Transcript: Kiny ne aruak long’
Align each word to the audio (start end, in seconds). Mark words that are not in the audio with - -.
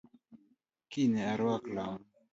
Kiny 0.89 1.11
ne 1.13 1.21
aruak 1.31 1.63
long’ 1.75 2.01